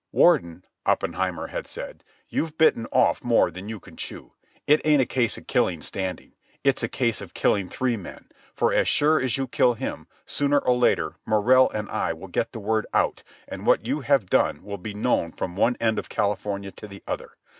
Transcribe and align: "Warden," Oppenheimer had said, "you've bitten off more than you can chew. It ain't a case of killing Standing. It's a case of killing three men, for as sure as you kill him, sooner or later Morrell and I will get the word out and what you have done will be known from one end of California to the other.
"Warden," 0.11 0.65
Oppenheimer 0.83 1.45
had 1.45 1.67
said, 1.67 2.03
"you've 2.27 2.57
bitten 2.57 2.87
off 2.91 3.23
more 3.23 3.51
than 3.51 3.69
you 3.69 3.79
can 3.79 3.95
chew. 3.97 4.33
It 4.65 4.81
ain't 4.83 4.99
a 5.03 5.05
case 5.05 5.37
of 5.37 5.45
killing 5.45 5.83
Standing. 5.83 6.33
It's 6.63 6.81
a 6.81 6.89
case 6.89 7.21
of 7.21 7.35
killing 7.35 7.67
three 7.69 7.95
men, 7.97 8.27
for 8.55 8.73
as 8.73 8.87
sure 8.87 9.21
as 9.21 9.37
you 9.37 9.47
kill 9.47 9.75
him, 9.75 10.07
sooner 10.25 10.57
or 10.57 10.75
later 10.75 11.17
Morrell 11.23 11.69
and 11.69 11.87
I 11.87 12.13
will 12.13 12.29
get 12.29 12.51
the 12.51 12.59
word 12.59 12.87
out 12.95 13.21
and 13.47 13.67
what 13.67 13.85
you 13.85 13.99
have 13.99 14.27
done 14.27 14.63
will 14.63 14.79
be 14.79 14.95
known 14.95 15.33
from 15.33 15.55
one 15.55 15.77
end 15.79 15.99
of 15.99 16.09
California 16.09 16.71
to 16.71 16.87
the 16.87 17.03
other. 17.05 17.37